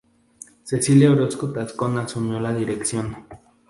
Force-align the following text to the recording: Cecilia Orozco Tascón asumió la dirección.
Cecilia 0.63 1.11
Orozco 1.11 1.53
Tascón 1.53 1.99
asumió 1.99 2.39
la 2.39 2.55
dirección. 2.55 3.17